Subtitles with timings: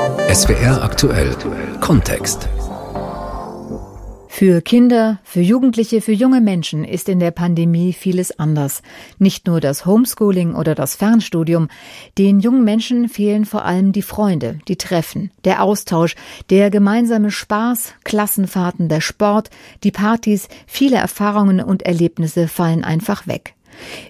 [0.00, 1.36] SWR aktuell
[1.82, 2.48] Kontext.
[4.28, 8.80] Für Kinder, für Jugendliche, für junge Menschen ist in der Pandemie vieles anders.
[9.18, 11.68] Nicht nur das Homeschooling oder das Fernstudium.
[12.16, 16.14] Den jungen Menschen fehlen vor allem die Freunde, die Treffen, der Austausch,
[16.48, 19.50] der gemeinsame Spaß, Klassenfahrten, der Sport,
[19.84, 23.54] die Partys, viele Erfahrungen und Erlebnisse fallen einfach weg.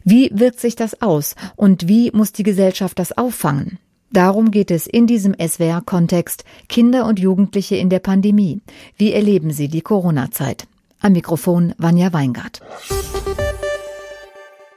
[0.05, 3.81] Wie wirkt sich das aus und wie muss die Gesellschaft das auffangen?
[4.13, 8.61] Darum geht es in diesem SWR-Kontext Kinder und Jugendliche in der Pandemie.
[8.97, 10.67] Wie erleben sie die Corona-Zeit?
[11.01, 12.61] Am Mikrofon Vanja Weingart.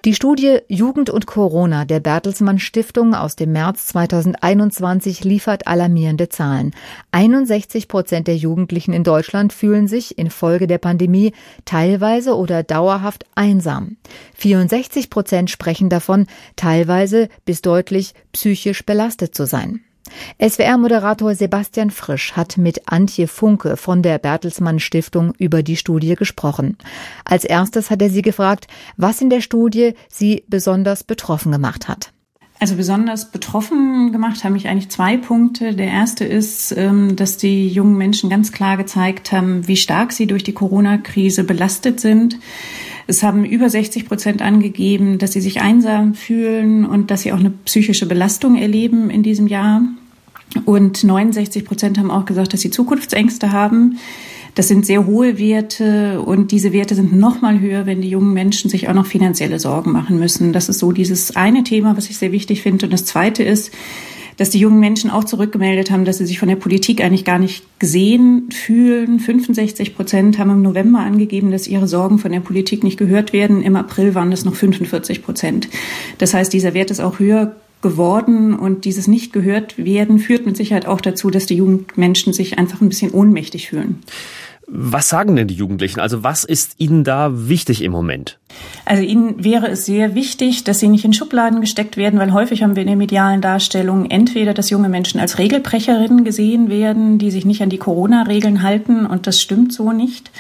[0.06, 6.76] Die Studie Jugend und Corona der Bertelsmann Stiftung aus dem März 2021 liefert alarmierende Zahlen.
[7.12, 11.32] 61 Prozent der Jugendlichen in Deutschland fühlen sich infolge der Pandemie
[11.64, 13.96] teilweise oder dauerhaft einsam.
[14.36, 19.86] 64 Prozent sprechen davon, teilweise bis deutlich psychisch belastet zu sein.
[20.42, 26.78] SWR-Moderator Sebastian Frisch hat mit Antje Funke von der Bertelsmann Stiftung über die Studie gesprochen.
[27.26, 32.12] Als erstes hat er sie gefragt, was in der Studie sie besonders betroffen gemacht hat.
[32.60, 35.74] Also besonders betroffen gemacht haben mich eigentlich zwei Punkte.
[35.74, 40.28] Der erste ist, ähm, dass die jungen Menschen ganz klar gezeigt haben, wie stark sie
[40.28, 42.38] durch die Corona-Krise belastet sind.
[43.06, 47.40] Es haben über 60 Prozent angegeben, dass sie sich einsam fühlen und dass sie auch
[47.40, 49.82] eine psychische Belastung erleben in diesem Jahr.
[50.66, 53.98] Und 69 Prozent haben auch gesagt, dass sie Zukunftsängste haben.
[54.56, 58.34] Das sind sehr hohe Werte und diese Werte sind noch mal höher, wenn die jungen
[58.34, 60.54] Menschen sich auch noch finanzielle Sorgen machen müssen.
[60.54, 62.86] Das ist so dieses eine Thema, was ich sehr wichtig finde.
[62.86, 63.72] Und das zweite ist,
[64.38, 67.40] dass die jungen Menschen auch zurückgemeldet haben, dass sie sich von der Politik eigentlich gar
[67.40, 69.20] nicht gesehen fühlen.
[69.20, 73.62] 65 Prozent haben im November angegeben, dass ihre Sorgen von der Politik nicht gehört werden.
[73.62, 75.68] Im April waren es noch 45 Prozent.
[76.18, 80.58] Das heißt, dieser Wert ist auch höher geworden und dieses nicht gehört werden führt mit
[80.58, 84.02] Sicherheit auch dazu, dass die Jugendmenschen sich einfach ein bisschen ohnmächtig fühlen.
[84.68, 86.00] Was sagen denn die Jugendlichen?
[86.00, 88.40] Also was ist ihnen da wichtig im Moment?
[88.86, 92.64] Also ihnen wäre es sehr wichtig, dass sie nicht in Schubladen gesteckt werden, weil häufig
[92.64, 97.30] haben wir in der medialen Darstellung entweder, dass junge Menschen als Regelbrecherinnen gesehen werden, die
[97.30, 100.32] sich nicht an die Corona-Regeln halten und das stimmt so nicht.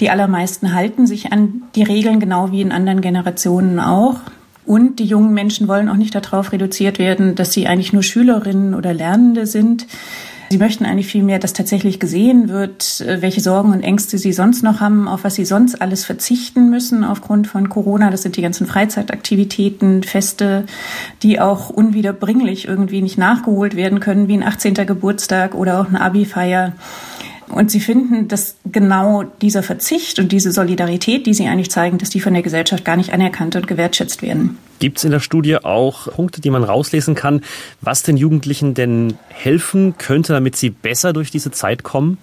[0.00, 4.16] Die allermeisten halten sich an die Regeln genau wie in anderen Generationen auch.
[4.64, 8.74] Und die jungen Menschen wollen auch nicht darauf reduziert werden, dass sie eigentlich nur Schülerinnen
[8.74, 9.86] oder Lernende sind.
[10.52, 14.62] Sie möchten eigentlich vielmehr, dass tatsächlich gesehen wird, äh, welche Sorgen und Ängste sie sonst
[14.62, 18.10] noch haben, auf was sie sonst alles verzichten müssen aufgrund von Corona.
[18.10, 20.64] Das sind die ganzen Freizeitaktivitäten, Feste,
[21.22, 24.74] die auch unwiederbringlich irgendwie nicht nachgeholt werden können, wie ein 18.
[24.74, 26.74] Geburtstag oder auch eine Abi-Feier.
[27.52, 32.08] Und sie finden, dass genau dieser Verzicht und diese Solidarität, die sie eigentlich zeigen, dass
[32.08, 34.56] die von der Gesellschaft gar nicht anerkannt und gewertschätzt werden.
[34.78, 37.42] Gibt es in der Studie auch Punkte, die man rauslesen kann,
[37.82, 42.16] was den Jugendlichen denn helfen könnte, damit sie besser durch diese Zeit kommen?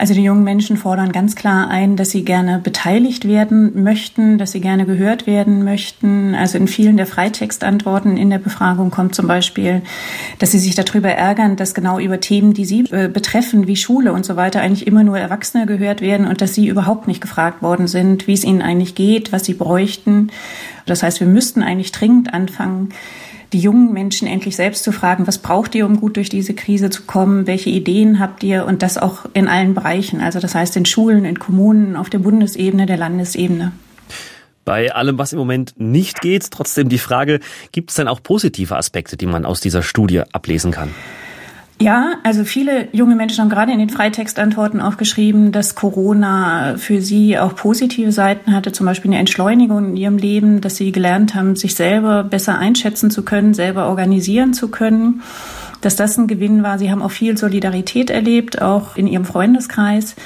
[0.00, 4.52] Also die jungen Menschen fordern ganz klar ein, dass sie gerne beteiligt werden möchten, dass
[4.52, 6.36] sie gerne gehört werden möchten.
[6.36, 9.82] Also in vielen der Freitextantworten in der Befragung kommt zum Beispiel,
[10.38, 14.12] dass sie sich darüber ärgern, dass genau über Themen, die sie äh, betreffen, wie Schule
[14.12, 17.60] und so weiter, eigentlich immer nur Erwachsene gehört werden und dass sie überhaupt nicht gefragt
[17.60, 20.30] worden sind, wie es ihnen eigentlich geht, was sie bräuchten.
[20.86, 22.90] Das heißt, wir müssten eigentlich dringend anfangen,
[23.52, 26.90] die jungen Menschen endlich selbst zu fragen, was braucht ihr, um gut durch diese Krise
[26.90, 27.46] zu kommen?
[27.46, 28.66] Welche Ideen habt ihr?
[28.66, 30.20] Und das auch in allen Bereichen.
[30.20, 33.72] Also das heißt in Schulen, in Kommunen, auf der Bundesebene, der Landesebene.
[34.64, 37.40] Bei allem, was im Moment nicht geht, trotzdem die Frage,
[37.72, 40.90] gibt es denn auch positive Aspekte, die man aus dieser Studie ablesen kann?
[41.80, 47.00] Ja, also viele junge Menschen haben gerade in den Freitextantworten auch geschrieben, dass Corona für
[47.00, 51.36] sie auch positive Seiten hatte, zum Beispiel eine Entschleunigung in ihrem Leben, dass sie gelernt
[51.36, 55.22] haben, sich selber besser einschätzen zu können, selber organisieren zu können,
[55.80, 56.80] dass das ein Gewinn war.
[56.80, 60.16] Sie haben auch viel Solidarität erlebt, auch in ihrem Freundeskreis.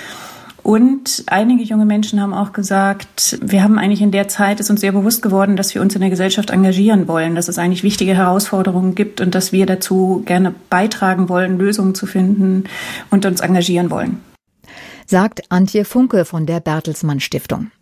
[0.62, 4.80] Und einige junge Menschen haben auch gesagt, wir haben eigentlich in der Zeit, ist uns
[4.80, 8.14] sehr bewusst geworden, dass wir uns in der Gesellschaft engagieren wollen, dass es eigentlich wichtige
[8.14, 12.64] Herausforderungen gibt und dass wir dazu gerne beitragen wollen, Lösungen zu finden
[13.10, 14.20] und uns engagieren wollen.
[15.06, 17.72] Sagt Antje Funke von der Bertelsmann Stiftung.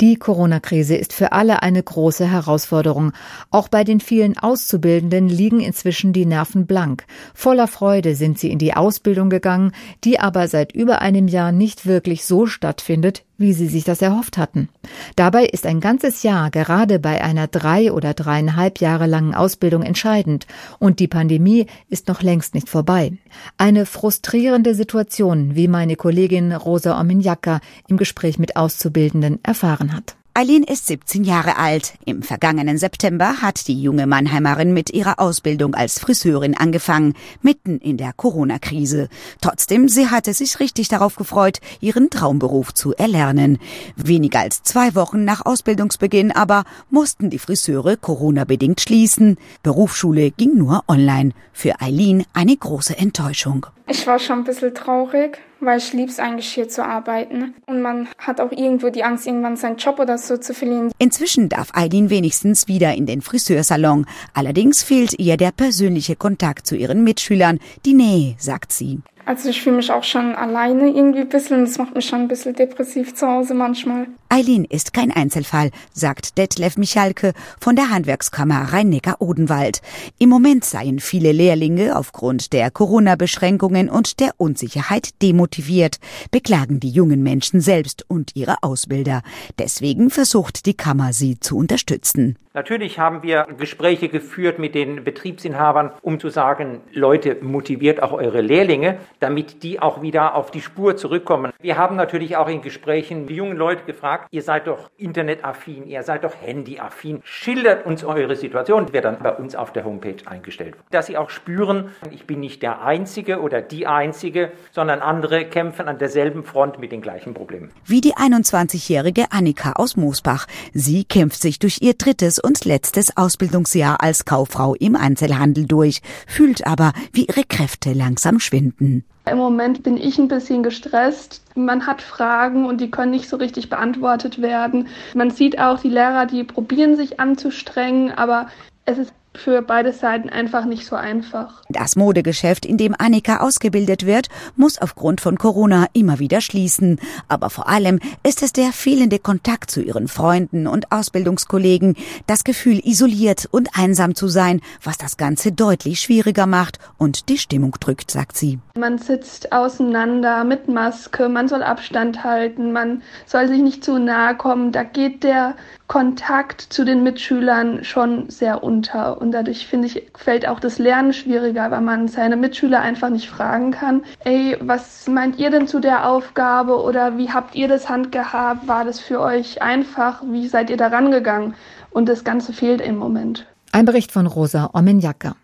[0.00, 3.12] Die Corona-Krise ist für alle eine große Herausforderung.
[3.50, 7.04] Auch bei den vielen Auszubildenden liegen inzwischen die Nerven blank.
[7.34, 9.72] Voller Freude sind sie in die Ausbildung gegangen,
[10.04, 14.36] die aber seit über einem Jahr nicht wirklich so stattfindet, wie sie sich das erhofft
[14.38, 14.68] hatten.
[15.16, 20.46] Dabei ist ein ganzes Jahr gerade bei einer drei oder dreieinhalb Jahre langen Ausbildung entscheidend
[20.78, 23.12] und die Pandemie ist noch längst nicht vorbei.
[23.56, 30.16] Eine frustrierende Situation, wie meine Kollegin Rosa Ominjaka im Gespräch mit Auszubildenden erfahren hat.
[30.32, 31.94] Eileen ist 17 Jahre alt.
[32.04, 37.96] Im vergangenen September hat die junge Mannheimerin mit ihrer Ausbildung als Friseurin angefangen, mitten in
[37.96, 39.08] der Corona-Krise.
[39.40, 43.58] Trotzdem, sie hatte sich richtig darauf gefreut, ihren Traumberuf zu erlernen.
[43.96, 49.36] Weniger als zwei Wochen nach Ausbildungsbeginn aber mussten die Friseure Corona-bedingt schließen.
[49.64, 51.32] Berufsschule ging nur online.
[51.52, 53.66] Für Eileen eine große Enttäuschung.
[53.90, 57.54] Ich war schon ein bisschen traurig, weil ich lieb's eigentlich hier zu arbeiten.
[57.66, 60.92] Und man hat auch irgendwo die Angst, irgendwann seinen Job oder so zu verlieren.
[60.98, 64.06] Inzwischen darf Eileen wenigstens wieder in den Friseursalon.
[64.32, 69.00] Allerdings fehlt ihr der persönliche Kontakt zu ihren Mitschülern, die Nähe, sagt sie.
[69.26, 72.28] Also ich fühle mich auch schon alleine irgendwie ein bisschen das macht mich schon ein
[72.28, 74.06] bisschen depressiv zu Hause manchmal.
[74.32, 79.82] Eileen ist kein Einzelfall, sagt Detlef Michalke von der Handwerkskammer Rhein-Neckar-Odenwald.
[80.20, 85.98] Im Moment seien viele Lehrlinge aufgrund der Corona-Beschränkungen und der Unsicherheit demotiviert,
[86.30, 89.22] beklagen die jungen Menschen selbst und ihre Ausbilder.
[89.58, 92.36] Deswegen versucht die Kammer sie zu unterstützen.
[92.52, 98.40] Natürlich haben wir Gespräche geführt mit den Betriebsinhabern, um zu sagen, Leute, motiviert auch eure
[98.40, 101.52] Lehrlinge, damit die auch wieder auf die Spur zurückkommen.
[101.60, 106.02] Wir haben natürlich auch in Gesprächen die jungen Leute gefragt, ihr seid doch internetaffin, ihr
[106.02, 110.74] seid doch handyaffin, schildert uns eure Situation, wird dann bei uns auf der Homepage eingestellt.
[110.90, 115.88] Dass sie auch spüren, ich bin nicht der Einzige oder die Einzige, sondern andere kämpfen
[115.88, 117.70] an derselben Front mit den gleichen Problemen.
[117.84, 120.46] Wie die 21-jährige Annika aus Moosbach.
[120.72, 126.66] Sie kämpft sich durch ihr drittes und letztes Ausbildungsjahr als Kauffrau im Einzelhandel durch, fühlt
[126.66, 129.04] aber, wie ihre Kräfte langsam schwinden.
[129.30, 131.42] Im Moment bin ich ein bisschen gestresst.
[131.54, 134.88] Man hat Fragen und die können nicht so richtig beantwortet werden.
[135.14, 138.48] Man sieht auch die Lehrer, die probieren sich anzustrengen, aber
[138.86, 141.62] es ist für beide Seiten einfach nicht so einfach.
[141.68, 146.98] Das Modegeschäft, in dem Annika ausgebildet wird, muss aufgrund von Corona immer wieder schließen.
[147.28, 151.96] Aber vor allem ist es der fehlende Kontakt zu ihren Freunden und Ausbildungskollegen,
[152.26, 157.38] das Gefühl, isoliert und einsam zu sein, was das Ganze deutlich schwieriger macht und die
[157.38, 158.58] Stimmung drückt, sagt sie.
[158.76, 164.36] Man sitzt auseinander mit Maske, man soll Abstand halten, man soll sich nicht zu nahe
[164.36, 164.72] kommen.
[164.72, 165.54] Da geht der
[165.86, 169.19] Kontakt zu den Mitschülern schon sehr unter.
[169.20, 173.28] Und dadurch, finde ich, fällt auch das Lernen schwieriger, weil man seine Mitschüler einfach nicht
[173.28, 177.90] fragen kann, ey, was meint ihr denn zu der Aufgabe oder wie habt ihr das
[177.90, 178.66] handgehabt?
[178.66, 180.22] War das für euch einfach?
[180.24, 181.54] Wie seid ihr da rangegangen?
[181.90, 183.46] Und das Ganze fehlt im Moment.
[183.72, 185.36] Ein Bericht von Rosa Omenjaka.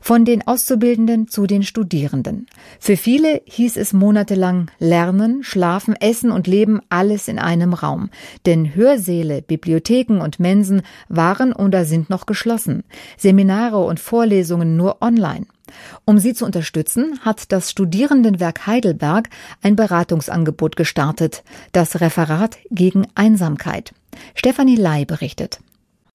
[0.00, 2.46] Von den Auszubildenden zu den Studierenden.
[2.78, 8.10] Für viele hieß es monatelang Lernen, Schlafen, Essen und Leben alles in einem Raum.
[8.46, 12.82] Denn Hörsäle, Bibliotheken und Mensen waren oder sind noch geschlossen.
[13.18, 15.46] Seminare und Vorlesungen nur online.
[16.04, 19.28] Um sie zu unterstützen, hat das Studierendenwerk Heidelberg
[19.62, 21.44] ein Beratungsangebot gestartet.
[21.72, 23.92] Das Referat gegen Einsamkeit.
[24.34, 25.60] Stefanie Lai berichtet.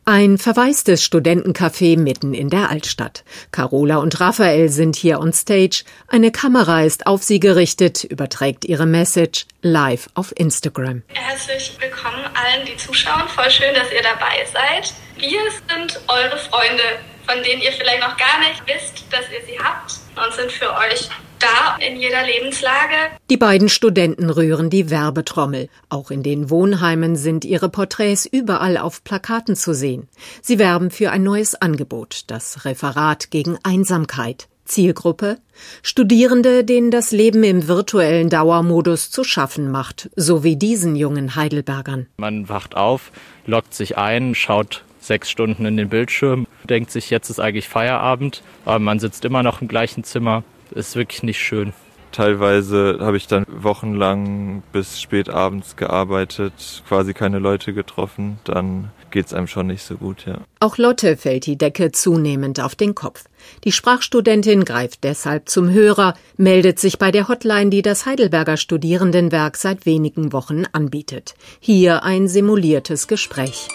[0.08, 3.24] Ein verwaistes Studentencafé mitten in der Altstadt.
[3.52, 5.84] Carola und Raphael sind hier on stage.
[6.08, 11.02] Eine Kamera ist auf sie gerichtet, überträgt ihre Message live auf Instagram.
[11.08, 13.28] Herzlich willkommen allen, die zuschauen.
[13.30, 14.94] Voll schön, dass ihr dabei seid.
[15.18, 16.84] Wir sind eure Freunde,
[17.26, 20.72] von denen ihr vielleicht noch gar nicht wisst, dass ihr sie habt und sind für
[20.72, 22.96] euch da in jeder Lebenslage.
[23.30, 25.70] Die beiden Studenten rühren die Werbetrommel.
[25.90, 30.08] Auch in den Wohnheimen sind ihre Porträts überall auf Plakaten zu sehen.
[30.42, 34.48] Sie werben für ein neues Angebot, das Referat gegen Einsamkeit.
[34.66, 35.38] Zielgruppe
[35.84, 42.08] Studierende, denen das Leben im virtuellen Dauermodus zu schaffen macht, so wie diesen jungen Heidelbergern.
[42.18, 43.12] Man wacht auf,
[43.46, 48.42] lockt sich ein, schaut sechs Stunden in den Bildschirm, denkt sich, jetzt ist eigentlich Feierabend,
[48.66, 51.74] aber man sitzt immer noch im gleichen Zimmer, ist wirklich nicht schön.
[52.12, 58.40] Teilweise habe ich dann wochenlang bis spät abends gearbeitet, quasi keine Leute getroffen.
[58.46, 60.40] Dann geht es einem schon nicht so gut, ja.
[60.62, 63.26] Auch Lotte fällt die Decke zunehmend auf den Kopf.
[63.66, 69.58] Die Sprachstudentin greift deshalb zum Hörer, meldet sich bei der Hotline, die das Heidelberger Studierendenwerk
[69.58, 71.36] seit wenigen Wochen anbietet.
[71.60, 73.68] Hier ein simuliertes Gespräch.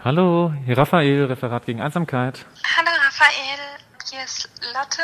[0.00, 2.44] Hallo, hier Raphael, Referat gegen Einsamkeit.
[2.76, 3.58] Hallo Raphael,
[4.10, 5.02] hier ist Lotte.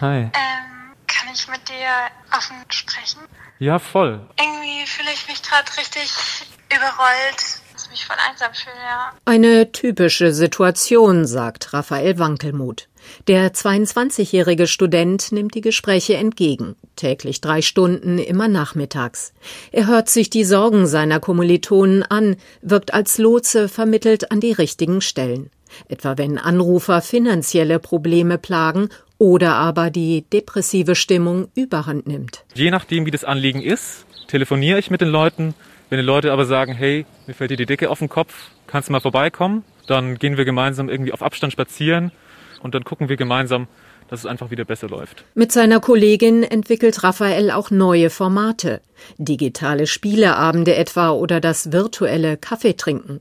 [0.00, 0.22] Hi.
[0.22, 3.20] Ähm, kann ich mit dir offen sprechen?
[3.58, 4.26] Ja, voll.
[4.40, 6.12] Irgendwie fühle ich mich gerade richtig
[6.68, 7.60] überrollt.
[7.76, 9.12] Ich mich voll einsam fühle, ja.
[9.24, 12.88] Eine typische Situation, sagt Raphael Wankelmuth.
[13.28, 19.32] Der 22-jährige Student nimmt die Gespräche entgegen, täglich drei Stunden, immer nachmittags.
[19.72, 25.00] Er hört sich die Sorgen seiner Kommilitonen an, wirkt als Lotse, vermittelt an die richtigen
[25.00, 25.50] Stellen.
[25.88, 32.44] Etwa wenn Anrufer finanzielle Probleme plagen oder aber die depressive Stimmung überhand nimmt.
[32.54, 35.54] Je nachdem, wie das Anliegen ist, telefoniere ich mit den Leuten,
[35.90, 38.32] Wenn die Leute aber sagen, hey, mir fällt dir die Decke auf den Kopf,
[38.68, 42.12] kannst du mal vorbeikommen, dann gehen wir gemeinsam irgendwie auf Abstand spazieren
[42.62, 43.66] und dann gucken wir gemeinsam,
[44.10, 45.24] dass es einfach wieder besser läuft.
[45.34, 48.80] Mit seiner Kollegin entwickelt Raphael auch neue Formate.
[49.18, 53.20] Digitale Spieleabende etwa oder das virtuelle Kaffeetrinken.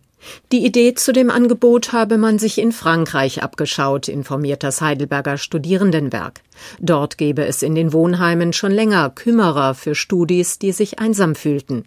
[0.52, 6.42] Die Idee zu dem Angebot habe man sich in Frankreich abgeschaut, informiert das Heidelberger Studierendenwerk.
[6.80, 11.86] Dort gebe es in den Wohnheimen schon länger Kümmerer für Studis, die sich einsam fühlten.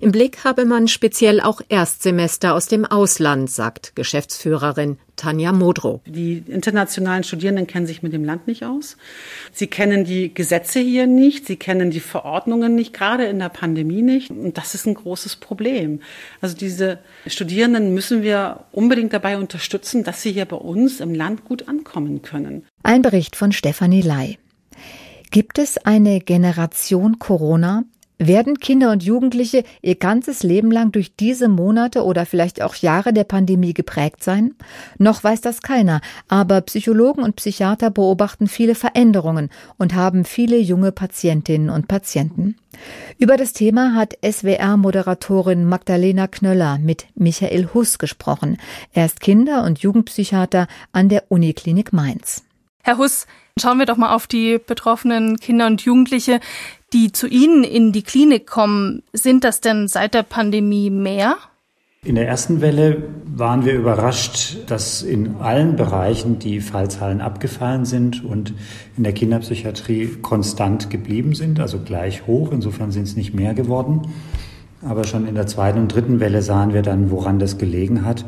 [0.00, 6.00] Im Blick habe man speziell auch Erstsemester aus dem Ausland, sagt Geschäftsführerin Tanja Modrow.
[6.06, 8.96] Die internationalen Studierenden kennen sich mit dem Land nicht aus.
[9.52, 14.02] Sie kennen die Gesetze hier nicht, sie kennen die Verordnungen nicht, gerade in der Pandemie
[14.02, 14.30] nicht.
[14.30, 16.00] Und das ist ein großes Problem.
[16.40, 21.44] Also diese Studierenden müssen wir unbedingt dabei unterstützen, dass sie hier bei uns im Land
[21.44, 22.66] gut ankommen können.
[22.82, 24.38] Ein Bericht von Stefanie Lai.
[25.30, 27.84] Gibt es eine Generation Corona?
[28.18, 33.12] Werden Kinder und Jugendliche ihr ganzes Leben lang durch diese Monate oder vielleicht auch Jahre
[33.12, 34.54] der Pandemie geprägt sein?
[34.98, 40.92] Noch weiß das keiner, aber Psychologen und Psychiater beobachten viele Veränderungen und haben viele junge
[40.92, 42.56] Patientinnen und Patienten.
[43.18, 48.58] Über das Thema hat SWR-Moderatorin Magdalena Knöller mit Michael Huss gesprochen.
[48.92, 52.44] Er ist Kinder- und Jugendpsychiater an der Uniklinik Mainz.
[52.82, 53.26] Herr Huss,
[53.58, 56.38] schauen wir doch mal auf die betroffenen Kinder und Jugendliche
[56.94, 61.36] die zu Ihnen in die Klinik kommen, sind das denn seit der Pandemie mehr?
[62.04, 68.22] In der ersten Welle waren wir überrascht, dass in allen Bereichen die Fallzahlen abgefallen sind
[68.22, 68.52] und
[68.96, 72.52] in der Kinderpsychiatrie konstant geblieben sind, also gleich hoch.
[72.52, 74.02] Insofern sind es nicht mehr geworden.
[74.84, 78.24] Aber schon in der zweiten und dritten Welle sahen wir dann, woran das gelegen hat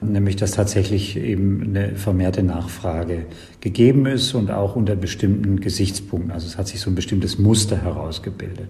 [0.00, 3.26] nämlich dass tatsächlich eben eine vermehrte Nachfrage
[3.60, 6.32] gegeben ist und auch unter bestimmten Gesichtspunkten.
[6.32, 8.68] Also es hat sich so ein bestimmtes Muster herausgebildet.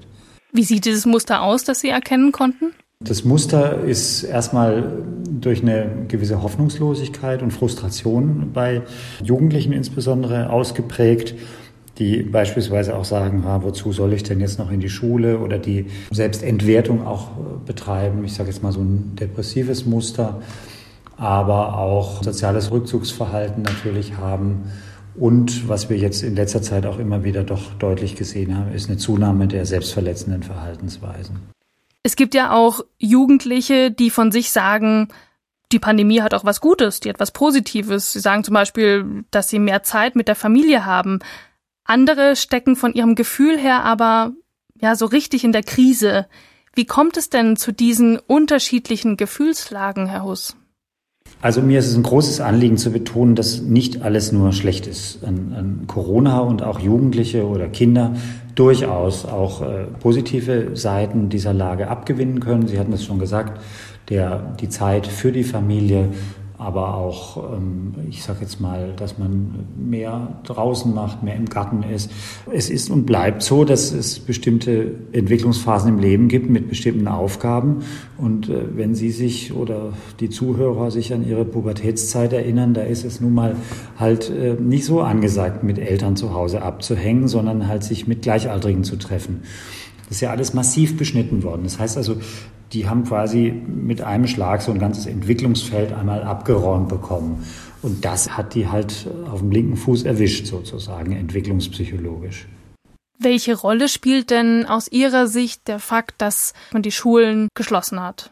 [0.52, 2.73] Wie sieht dieses Muster aus, das Sie erkennen konnten?
[3.00, 8.83] Das Muster ist erstmal durch eine gewisse Hoffnungslosigkeit und Frustration bei
[9.23, 11.35] Jugendlichen insbesondere ausgeprägt,
[11.98, 15.58] die beispielsweise auch sagen, ah, wozu soll ich denn jetzt noch in die Schule oder
[15.58, 17.30] die Selbstentwertung auch
[17.66, 18.24] betreiben.
[18.24, 20.40] Ich sage jetzt mal so ein depressives Muster
[21.18, 24.70] aber auch soziales Rückzugsverhalten natürlich haben.
[25.16, 28.88] Und was wir jetzt in letzter Zeit auch immer wieder doch deutlich gesehen haben, ist
[28.88, 31.40] eine Zunahme der selbstverletzenden Verhaltensweisen.
[32.04, 35.08] Es gibt ja auch Jugendliche, die von sich sagen,
[35.72, 38.12] die Pandemie hat auch was Gutes, die hat was Positives.
[38.12, 41.18] Sie sagen zum Beispiel, dass sie mehr Zeit mit der Familie haben.
[41.88, 44.33] Andere stecken von ihrem Gefühl her aber
[44.78, 46.26] ja so richtig in der Krise.
[46.75, 50.54] Wie kommt es denn zu diesen unterschiedlichen Gefühlslagen, Herr Huss?
[51.40, 55.25] Also mir ist es ein großes Anliegen zu betonen, dass nicht alles nur schlecht ist.
[55.25, 58.14] An, an Corona und auch Jugendliche oder Kinder
[58.54, 62.66] durchaus auch äh, positive Seiten dieser Lage abgewinnen können.
[62.66, 63.62] Sie hatten es schon gesagt,
[64.11, 66.11] der, die Zeit für die Familie,
[66.58, 71.84] aber auch, ähm, ich sage jetzt mal, dass man mehr draußen macht, mehr im Garten
[71.84, 72.10] ist.
[72.52, 77.84] Es ist und bleibt so, dass es bestimmte Entwicklungsphasen im Leben gibt mit bestimmten Aufgaben.
[78.16, 83.04] Und äh, wenn Sie sich oder die Zuhörer sich an Ihre Pubertätszeit erinnern, da ist
[83.04, 83.54] es nun mal
[83.96, 88.82] halt äh, nicht so angesagt, mit Eltern zu Hause abzuhängen, sondern halt sich mit Gleichaltrigen
[88.82, 89.42] zu treffen.
[90.08, 91.64] Das ist ja alles massiv beschnitten worden.
[91.64, 92.16] Das heißt also,
[92.72, 97.44] die haben quasi mit einem Schlag so ein ganzes Entwicklungsfeld einmal abgeräumt bekommen.
[97.82, 102.46] Und das hat die halt auf dem linken Fuß erwischt, sozusagen, entwicklungspsychologisch.
[103.18, 108.30] Welche Rolle spielt denn aus Ihrer Sicht der Fakt, dass man die Schulen geschlossen hat?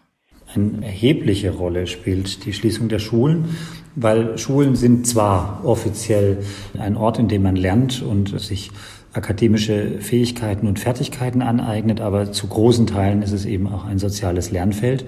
[0.54, 3.56] Eine erhebliche Rolle spielt die Schließung der Schulen,
[3.96, 6.44] weil Schulen sind zwar offiziell
[6.78, 8.70] ein Ort, in dem man lernt und sich
[9.16, 14.50] akademische Fähigkeiten und Fertigkeiten aneignet, aber zu großen Teilen ist es eben auch ein soziales
[14.50, 15.06] Lernfeld,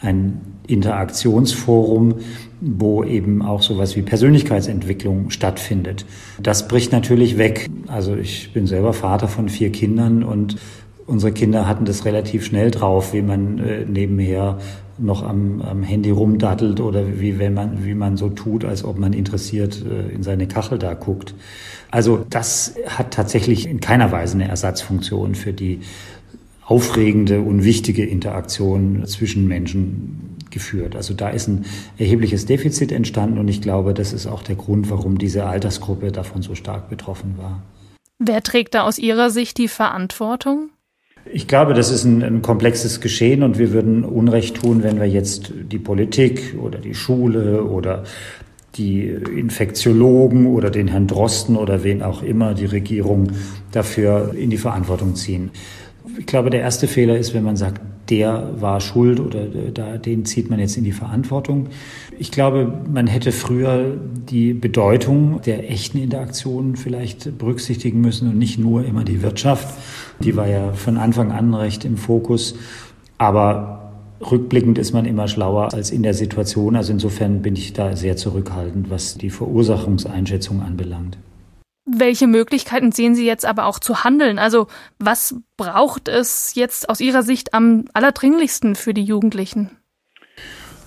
[0.00, 2.16] ein Interaktionsforum,
[2.60, 6.06] wo eben auch sowas wie Persönlichkeitsentwicklung stattfindet.
[6.42, 7.68] Das bricht natürlich weg.
[7.86, 10.56] Also ich bin selber Vater von vier Kindern und
[11.06, 14.58] unsere Kinder hatten das relativ schnell drauf, wie man äh, nebenher
[14.98, 18.98] noch am, am Handy rumdattelt oder wie wenn man, wie man so tut, als ob
[18.98, 21.34] man interessiert äh, in seine Kachel da guckt.
[21.90, 25.80] Also das hat tatsächlich in keiner Weise eine Ersatzfunktion für die
[26.66, 30.96] aufregende und wichtige Interaktion zwischen Menschen geführt.
[30.96, 31.66] Also da ist ein
[31.98, 36.42] erhebliches Defizit entstanden und ich glaube, das ist auch der Grund, warum diese Altersgruppe davon
[36.42, 37.62] so stark betroffen war.
[38.18, 40.70] Wer trägt da aus Ihrer Sicht die Verantwortung?
[41.32, 45.08] Ich glaube, das ist ein, ein, komplexes Geschehen und wir würden Unrecht tun, wenn wir
[45.08, 48.04] jetzt die Politik oder die Schule oder
[48.76, 53.32] die Infektiologen oder den Herrn Drosten oder wen auch immer die Regierung
[53.72, 55.50] dafür in die Verantwortung ziehen.
[56.18, 60.24] Ich glaube, der erste Fehler ist, wenn man sagt, der war schuld oder da, den
[60.26, 61.68] zieht man jetzt in die Verantwortung.
[62.18, 63.96] Ich glaube, man hätte früher
[64.28, 69.66] die Bedeutung der echten Interaktionen vielleicht berücksichtigen müssen und nicht nur immer die Wirtschaft.
[70.20, 72.54] Die war ja von Anfang an recht im Fokus.
[73.18, 76.76] Aber rückblickend ist man immer schlauer als in der Situation.
[76.76, 81.18] Also insofern bin ich da sehr zurückhaltend, was die Verursachungseinschätzung anbelangt.
[81.86, 84.38] Welche Möglichkeiten sehen Sie jetzt aber auch zu handeln?
[84.38, 84.68] Also
[84.98, 89.70] was braucht es jetzt aus Ihrer Sicht am allerdringlichsten für die Jugendlichen?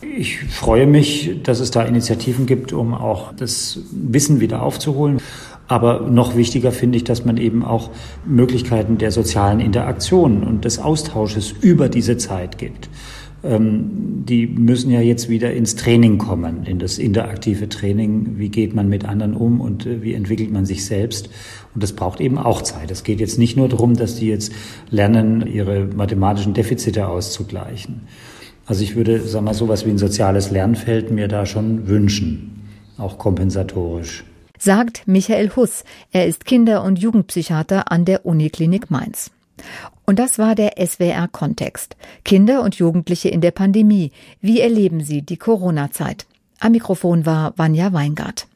[0.02, 5.22] Ich freue mich, dass es da Initiativen gibt, um auch das Wissen wieder aufzuholen.
[5.68, 7.90] Aber noch wichtiger finde ich, dass man eben auch
[8.26, 12.90] Möglichkeiten der sozialen Interaktion und des Austausches über diese Zeit gibt.
[13.44, 18.38] Ähm, die müssen ja jetzt wieder ins Training kommen, in das interaktive Training.
[18.38, 21.30] Wie geht man mit anderen um und äh, wie entwickelt man sich selbst?
[21.76, 22.90] Und das braucht eben auch Zeit.
[22.90, 24.54] Es geht jetzt nicht nur darum, dass die jetzt
[24.90, 28.02] lernen, ihre mathematischen Defizite auszugleichen.
[28.66, 32.64] Also ich würde, wir mal, sowas wie ein soziales Lernfeld mir da schon wünschen,
[32.98, 34.26] auch kompensatorisch.
[34.58, 35.84] Sagt Michael Huss.
[36.12, 39.32] Er ist Kinder- und Jugendpsychiater an der Uniklinik Mainz.
[40.06, 41.96] Und das war der SWR-Kontext.
[42.24, 44.12] Kinder und Jugendliche in der Pandemie.
[44.42, 46.26] Wie erleben sie die Corona-Zeit?
[46.60, 48.48] Am Mikrofon war Vanja Weingart.